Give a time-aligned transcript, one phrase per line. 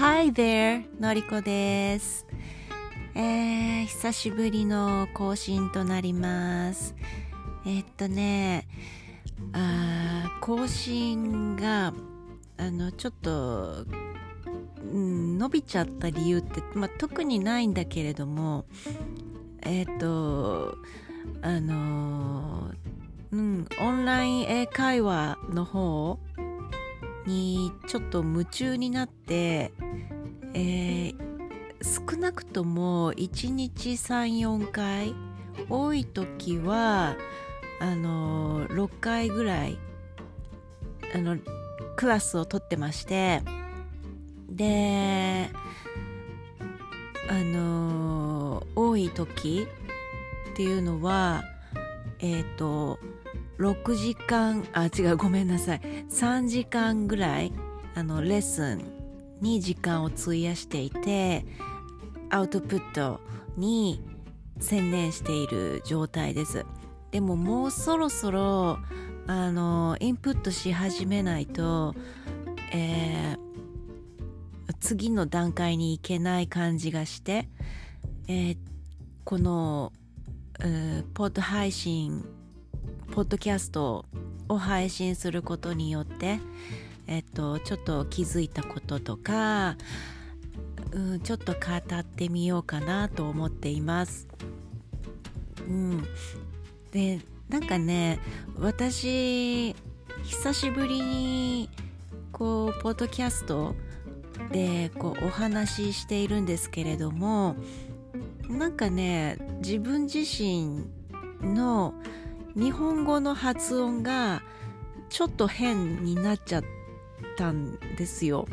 [0.00, 0.82] Hi there!
[0.98, 2.26] のりこです。
[3.14, 6.94] えー、久しぶりの更新となります。
[7.66, 8.66] えっとね、
[9.52, 11.92] あ更新が、
[12.56, 13.84] あの、ちょっと、
[14.90, 18.64] うん、伸びちゃった理由って、まあ、特にないんだけれども、
[19.60, 20.78] えっと、
[21.42, 22.70] あの
[23.32, 26.18] うん、オンライン英会話の方
[27.30, 29.72] にちょっと夢中になって、
[30.54, 31.30] えー
[31.82, 35.14] 少なくとも1日34回
[35.70, 37.16] 多い時は
[37.80, 39.78] あの6回ぐらい
[41.14, 41.38] あの
[41.96, 43.42] クラスを取ってまして
[44.50, 45.48] で
[47.30, 49.66] あの多い時
[50.52, 51.44] っていうのは
[52.18, 52.98] えっ、と
[53.60, 55.80] 6時間あ違うごめんなさい。
[56.08, 57.52] 3時間ぐらい
[57.94, 58.82] あのレッスン
[59.42, 61.44] に時間を費やしていて
[62.30, 63.20] アウトプット
[63.58, 64.02] に
[64.58, 66.64] 専念している状態です。
[67.10, 68.78] でももうそろそろ
[69.26, 71.94] あのインプットし始めないと、
[72.72, 73.50] えー
[74.78, 77.50] 次の段階に行けない感じがして、
[78.28, 78.56] えー
[79.24, 79.92] この、
[80.60, 82.24] えポッド配信
[83.12, 84.04] ポッドキャスト
[84.48, 86.38] を配信することによって、
[87.08, 89.76] えっと、ちょっと気づいたこととか、
[90.92, 91.58] うん、ちょっと語
[91.98, 94.28] ってみようかなと思っています。
[95.68, 96.04] うん、
[96.92, 98.20] でなんかね
[98.58, 99.74] 私
[100.22, 101.70] 久しぶりに
[102.30, 103.74] こうポッドキャスト
[104.52, 107.56] でこうお話ししているんですけれども
[108.48, 110.86] なんかね自分自身
[111.42, 111.94] の
[112.56, 114.42] 日本語の発音が
[115.08, 116.64] ちょっと変になっちゃっ
[117.36, 118.46] たんですよ。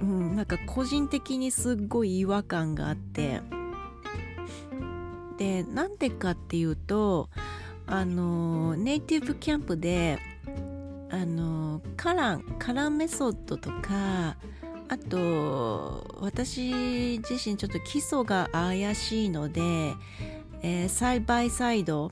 [0.00, 3.40] うん、なんか個人的にすっごい違和感があって
[5.38, 7.30] でなんでかっていうと
[7.86, 10.18] あのネイティブキャンプで
[11.10, 14.36] あのカランカランメソッドとか
[14.88, 19.94] あと私自身ちょっと基礎が怪しいので、
[20.62, 22.10] えーサイバイサイド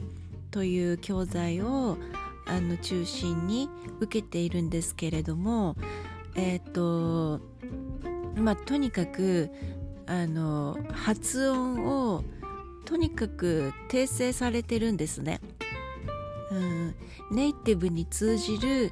[0.52, 1.98] という教材を
[2.46, 3.68] あの中心に
[3.98, 5.76] 受けているんですけれども
[6.34, 7.40] えっ、と
[8.36, 9.50] まあとにかく
[10.06, 12.22] あの発音を
[12.84, 15.40] とにかく訂正されてるんですね。
[16.50, 16.94] うん、
[17.30, 18.90] ネイティブに通じる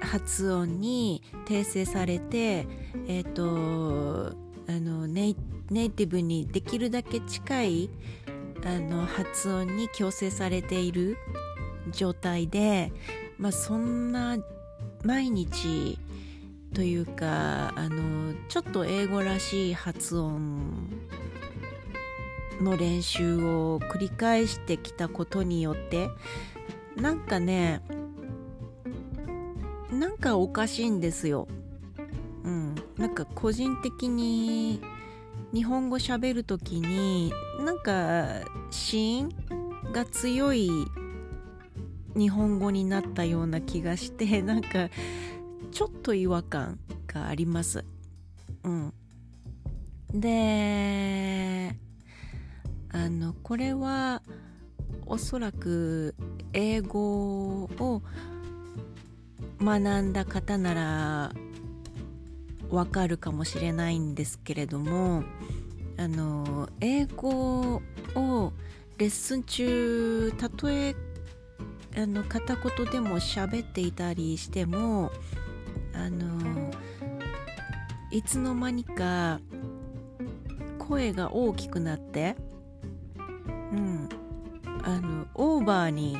[0.00, 2.66] 発音に訂正されて、
[3.06, 4.34] えっと
[4.68, 5.36] あのネイ
[5.70, 7.90] ネイティブにできるだけ近い
[8.64, 11.16] あの発音に矯正されている
[11.90, 12.92] 状態で、
[13.38, 14.36] まあ、そんな
[15.04, 15.98] 毎日
[16.74, 20.88] というかあのちょっと英語らしい発音
[22.60, 26.08] の練習を繰り返してきたことによって
[26.96, 27.80] なんかね
[29.90, 31.48] なんかおかしいんですよ。
[32.44, 34.80] うん、なんか個人的に
[35.54, 37.32] 日本語喋るときに
[37.64, 39.28] なんか子音
[39.92, 40.70] が強い
[42.16, 44.90] 日本語になったような気がして なんか
[45.70, 47.84] ちょっと違和感があります。
[48.64, 48.92] うん、
[50.12, 51.76] で
[52.90, 54.22] あのこれは
[55.06, 56.14] おそらく
[56.52, 58.02] 英語を
[59.60, 61.32] 学んだ方なら
[62.70, 65.24] わかるかもしれないんですけれども
[65.96, 67.82] あの英語
[68.14, 68.52] を
[68.98, 70.94] レッスン中たとえ
[71.96, 75.10] あの片言でも喋っていたりしても
[75.94, 76.70] あの
[78.10, 79.40] いつの間にか
[80.78, 82.36] 声が大きくなって
[83.16, 83.20] う
[83.76, 84.08] ん
[84.84, 86.16] あのオーバーに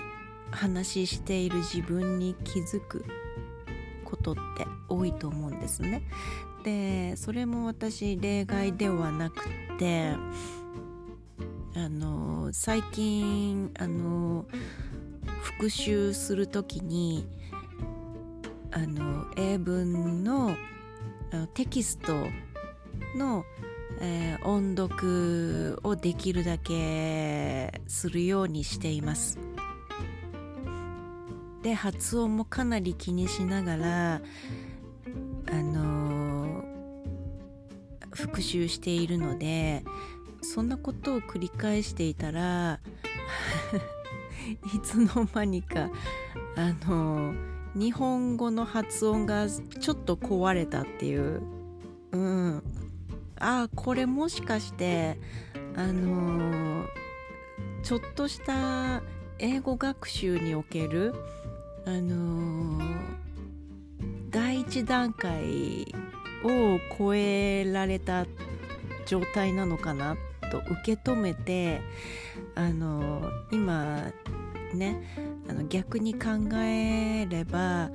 [0.51, 3.05] 話している自分に気づく
[4.05, 6.03] ことって多いと思うんですね。
[6.65, 9.49] でそれも私例外ではなく
[9.79, 10.15] て
[11.75, 14.47] あの最近あの
[15.43, 17.27] 復習する時に
[18.73, 20.57] あの英文の
[21.31, 22.27] あのテキスト
[23.17, 23.45] の、
[24.01, 29.39] えー音読をできるだけするようにしています。
[31.63, 34.23] で発音もかなり気にしながら
[35.51, 36.65] あの
[38.13, 39.85] 復習しているので
[40.43, 42.81] そんなことを繰り返していたら
[44.75, 45.91] いつの間にか
[46.57, 47.35] あの
[47.75, 51.43] 日本語の発音がちょっと壊れたっていう。
[52.13, 52.63] うん。
[53.39, 55.17] あこれもしかして
[55.77, 56.85] あの、
[57.85, 59.03] ちょっとした
[59.39, 61.15] 英語学習における
[61.87, 62.81] あの、
[64.31, 65.95] 第一段階
[66.45, 68.27] を超えられた
[69.07, 70.17] 状態なのかな
[70.51, 71.81] と受け止めて
[72.55, 74.13] あの今
[74.75, 75.03] ね
[75.49, 77.91] あの逆に考えれば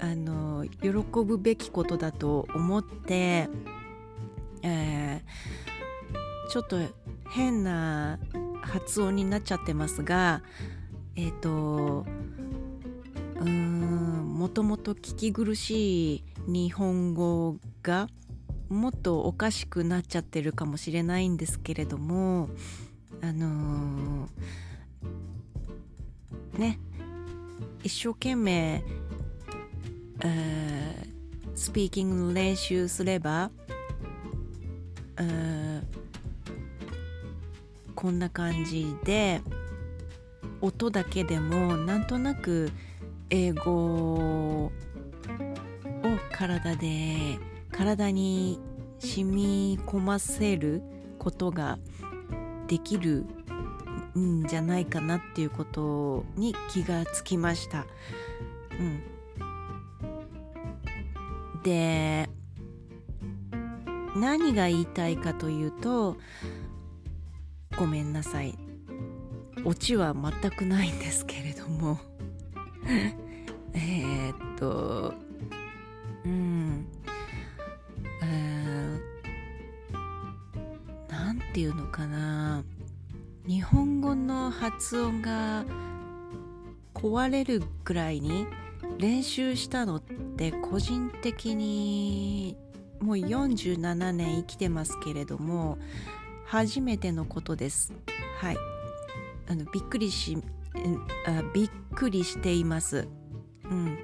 [0.00, 0.90] あの喜
[1.24, 3.48] ぶべきことだと思って、
[4.62, 6.78] えー、ちょっと
[7.30, 8.18] 変な
[8.62, 10.42] 発音になっちゃってますが
[11.16, 12.06] えっ、ー、と
[13.40, 14.13] うん
[14.44, 18.08] もともと聞き苦しい日本語が
[18.68, 22.50] もっとおかしくなっちゃってるかもしれないんですけれども
[23.22, 26.78] あのー、ね
[27.82, 28.84] 一生懸命、
[30.22, 33.50] えー、スピーキングの練習すれば、
[35.16, 35.82] えー、
[37.94, 39.40] こんな感じで
[40.60, 42.70] 音だけでもなんとなく
[43.36, 44.72] 英語を
[46.30, 47.16] 体で
[47.72, 48.60] 体に
[49.00, 50.82] 染み込ませる
[51.18, 51.80] ことが
[52.68, 53.26] できる
[54.16, 57.86] んじゃないかなっていうことに気がつきました。
[58.70, 59.02] うん、
[61.64, 62.28] で
[64.14, 66.18] 何が言いたいかというと
[67.76, 68.56] ごめんなさい。
[69.64, 71.98] オチは全くないんですけれども。
[73.74, 75.14] えっと
[76.24, 76.86] うん
[78.22, 82.64] えー、なんていうのかな。
[83.46, 85.66] 日本語の発音が
[86.94, 88.46] 壊れるぐらいに
[88.98, 92.56] 練習したのって個人的に
[93.00, 95.76] もう47年生きてますけれども
[96.46, 97.92] 初めてのことです。
[98.38, 98.56] はい。
[99.46, 100.38] あのびっくりし
[101.26, 103.06] あびっくりしています。
[103.70, 103.98] うん。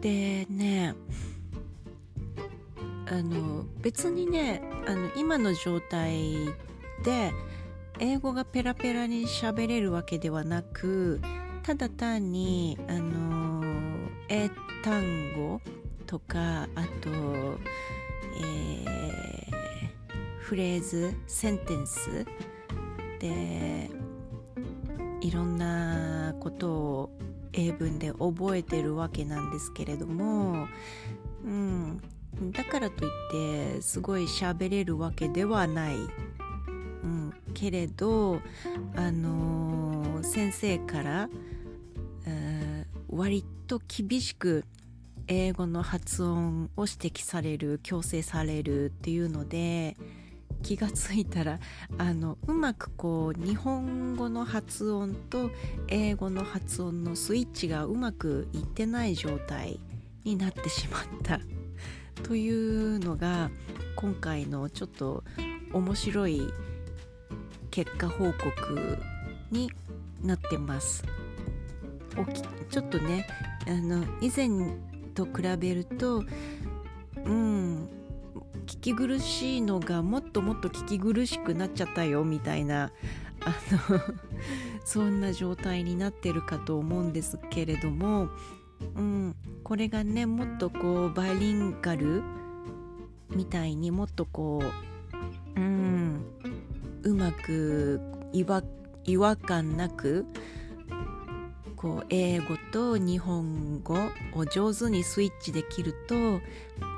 [0.00, 0.94] でね
[3.06, 6.34] あの別にねあの今の状態
[7.02, 7.32] で
[7.98, 11.20] 英語がペラペラに喋れるわけではなく
[11.62, 13.62] ただ単にあの
[14.28, 14.50] 英
[14.82, 15.60] 単語
[16.06, 19.48] とかあと、えー、
[20.40, 22.26] フレーズセンテンス
[23.20, 23.90] で
[25.24, 27.10] いろんなことを
[27.54, 30.68] 英文で覚えてるわけなんですけれども、
[31.46, 32.02] うん、
[32.52, 33.10] だからといっ
[33.74, 38.42] てすごい喋れるわけではない、うん、けれど、
[38.96, 41.30] あのー、先生から、
[42.26, 44.66] えー、割と厳しく
[45.26, 49.96] 英語の発音を指摘される強制されるっていうので
[50.64, 51.60] 気がついたら
[51.98, 55.50] あのうまくこう日本語の発音と
[55.88, 59.78] 英語の発音のスイッチがうまくいってない状態
[60.24, 61.38] になってしまった
[62.24, 63.50] というのが
[63.94, 65.22] 今回のちょっと
[65.74, 66.42] 面白い
[67.70, 68.98] 結果報告
[69.50, 69.70] に
[70.22, 71.04] なってます。
[72.16, 72.40] おき
[72.70, 73.26] ちょっとね
[73.66, 74.48] あの以前
[75.14, 76.24] と比べると
[77.26, 77.88] うん
[78.64, 82.92] 聞き苦しいのがもっともっと聞き苦しくなっちゃったよみたいな
[83.40, 83.54] あ
[83.90, 84.00] の
[84.84, 88.28] そんな状態になってるかと思うんですけれども、
[88.96, 92.22] うん、これがねもっとこうバイリンガル
[93.34, 94.62] みたいにもっとこ
[95.56, 96.24] う、うん、
[97.02, 98.00] うまく
[98.32, 98.62] 違和
[99.04, 100.24] 違和感なく
[101.76, 103.94] こう英語と日本語
[104.34, 106.40] を上手にスイッチできると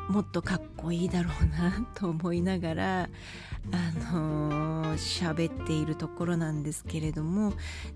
[0.08, 3.08] もっとかっこいいだろうなと思いながら
[3.72, 7.52] あの喋、っているところなんですけれども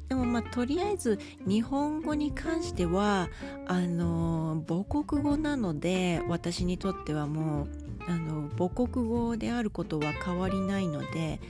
[0.08, 3.28] でもまあとりあえず日本語に関しては
[3.66, 7.68] あの母国語なので私にとってはもう
[8.08, 11.40] あの母国語であることは変わりないので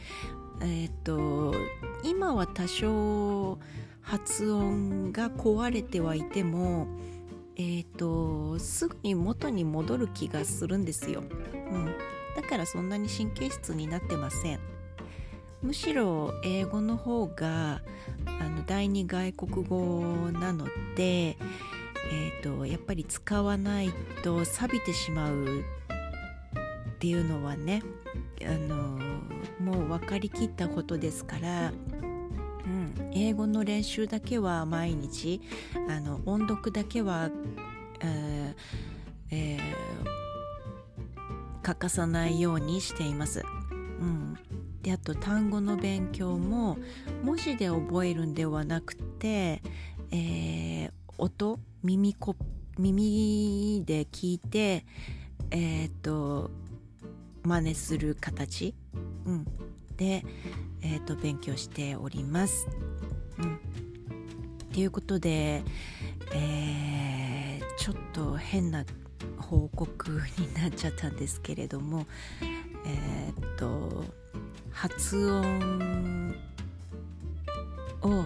[0.63, 1.55] えっ、と
[2.05, 3.59] 今は多少
[4.03, 6.87] 発音が壊れてはいても
[7.57, 11.95] えーと、すぐに元に戻る気がするんですよ、うん、
[12.37, 14.61] だからそんなに神経質になってません。
[15.63, 17.83] むしろ英語の方が
[18.25, 20.67] あの第二外国語なの
[20.97, 23.93] で、えーと、やっぱり使わない
[24.23, 25.63] と錆びてしまうっ
[26.99, 27.83] ていうのはね
[28.43, 28.99] あの
[29.59, 31.73] もう分かりきったことですから、
[33.13, 35.41] 英語の練習だけは毎日
[35.89, 37.31] あの音読だけは、
[38.01, 38.55] えー
[39.33, 39.59] え
[41.63, 43.43] 欠かさないようにしています。
[44.01, 44.37] うん、
[44.83, 46.79] であと単語の勉強も
[47.23, 49.63] 文字で覚えるんではなくて、
[50.11, 52.35] えー、音耳こ
[52.79, 54.87] 耳で聞いて
[55.51, 56.51] えー、と
[57.43, 58.75] 真似する形、
[59.25, 59.47] うん、
[59.97, 60.25] で、
[60.83, 62.69] えー、っと勉強しております。
[63.39, 63.59] うん、っ
[64.73, 65.63] ていうことで、
[66.35, 68.85] えー、ちょっと変な
[69.39, 72.07] 報告になっちゃったんですけれども
[72.87, 74.05] えー、っと
[74.71, 76.35] 発音
[78.03, 78.25] を、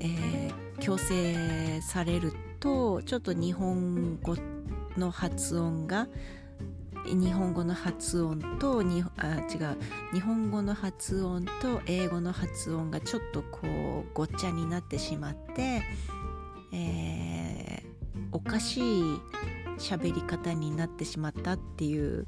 [0.00, 4.36] えー、強制されるとちょっと日本語
[4.96, 6.06] の発音が
[7.06, 9.76] 日本語の発音とにあ違う
[10.12, 15.82] 日本語の発音と英語の発音がちょっとこうごっちゃになってしまって、
[16.72, 19.02] えー、おかしい
[19.78, 22.26] 喋り方になってしまったっていう、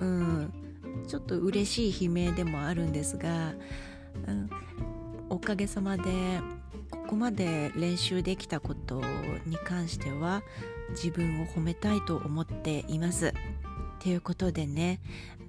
[0.00, 0.52] うん、
[1.08, 3.54] ちょっと嬉しい悲鳴でもあるんですが、
[4.26, 4.50] うん、
[5.30, 6.40] おかげさまで
[6.90, 9.02] ここまで練習できたこと
[9.46, 10.42] に関しては
[10.90, 13.32] 自分を褒めたいと思っています。
[14.04, 15.00] ということでね、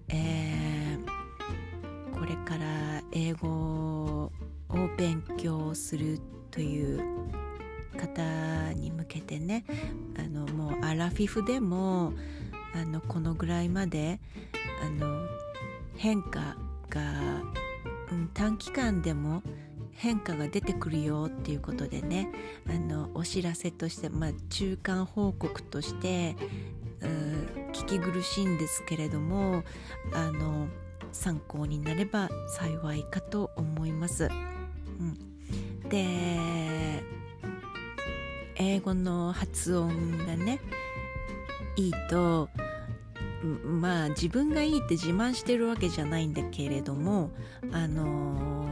[0.07, 4.31] えー、これから英語を
[4.95, 6.21] 勉強する
[6.51, 7.03] という
[7.97, 9.65] 方に向けてね
[10.17, 12.13] あのもうアラフィフでも
[12.74, 14.21] あのこのぐらいまで
[14.81, 15.27] あの
[15.97, 16.55] 変化
[16.89, 17.01] が、
[18.13, 19.43] うん、短期間でも
[19.91, 22.29] 変化が出てくるよっていうことでね
[22.69, 26.38] あのお知らせとして、まあ、中間報告として
[27.86, 29.63] 聞き苦しいんですけれども
[30.13, 30.68] あの
[31.12, 34.27] 参考になれば幸いかと思います。
[35.00, 37.04] うん、で
[38.56, 40.60] 英語の発音がね
[41.75, 42.50] いいと
[43.63, 47.30] まあ自分がいいって自慢してるわけじゃないんだけれども
[47.72, 48.68] あの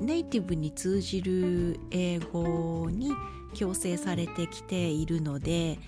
[0.00, 3.12] ネイティブに通じる英語に
[3.54, 5.78] 強制されてきているので、え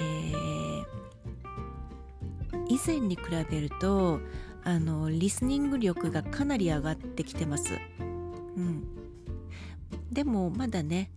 [0.00, 0.84] ー、
[2.70, 4.20] 以前に比べると
[4.62, 7.72] あのリスニング力がかなり上がってきてます。
[7.98, 8.84] うん、
[10.12, 11.10] でもまだね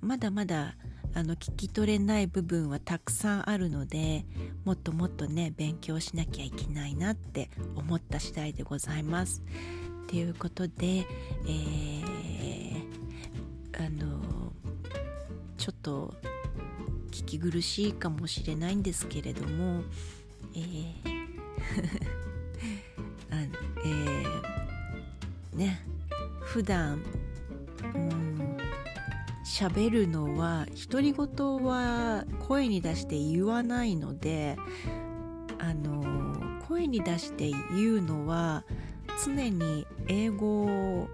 [0.00, 0.74] まだまだ
[1.14, 4.26] あの聞き取れない部分はたくさんあるので
[4.64, 9.44] もっともっとね勉強しなきゃいけないなって思った次第でございます。
[10.08, 14.52] ということで、えー、あの
[15.56, 16.14] ちょっと
[17.12, 19.82] 聞き苦しいかもしれないんですけれども、
[20.56, 20.96] えー
[23.30, 23.36] あ
[23.84, 25.80] えー、ね
[26.40, 27.02] 普段
[27.94, 28.56] うん
[29.44, 31.26] 喋るのは独り言
[31.64, 34.56] は声に出して言わないので
[35.58, 36.02] あの
[36.66, 38.64] 声に出して言うのは
[39.24, 41.08] 常に英語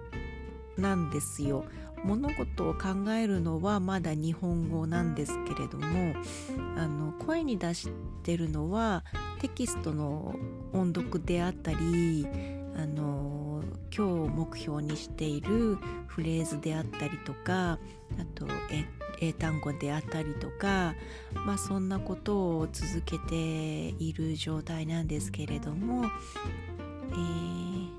[0.77, 1.65] なんですよ。
[2.03, 6.15] 物事を考えるのはまだ日本語なんですけれども
[6.77, 7.89] あの声に出し
[8.23, 9.03] てるのは
[9.39, 10.35] テキストの
[10.73, 12.27] 音読であったり
[12.75, 13.63] あの
[13.95, 18.47] 今日目標にしているフレーズであったりとかあと
[19.19, 20.95] 英単語であったりとか、
[21.45, 26.05] まあ、そんなことを続けている状態なんですけれども、
[27.11, 27.89] えー、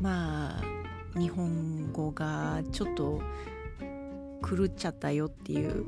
[0.00, 0.83] まあ
[1.16, 3.20] 日本語がちょっと
[4.44, 5.86] 狂っちゃったよっていう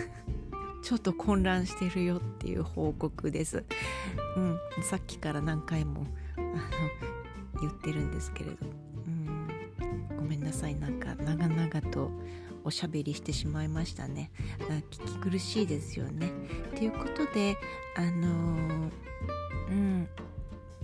[0.82, 3.64] ちょっと混乱してるよっていう報告です。
[4.36, 6.52] うん、さっきから何回もあの
[7.60, 8.56] 言ってるんですけれど、
[9.06, 9.48] うん、
[10.16, 10.74] ごめんなさい。
[10.74, 12.10] なんか長々と
[12.64, 14.30] おしゃべりしてしまいましたね。
[14.90, 16.30] 聞き苦しいですよね。
[16.74, 17.56] ということで
[17.96, 18.90] あの
[19.70, 20.08] うん。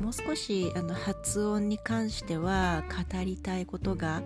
[0.00, 4.22] もう少しあの発音に関しては語りたいことが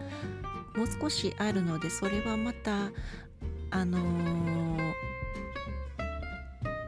[0.77, 2.91] もう少しあるのでそれはまた
[3.71, 4.93] あのー、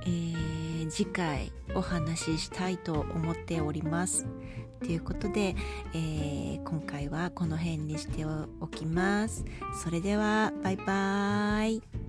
[0.02, 4.26] えー、次回お話ししたいと思っております。
[4.80, 5.56] ということで、
[5.94, 9.44] えー、今回はこの辺にしておきます。
[9.82, 12.05] それではバイバーイ。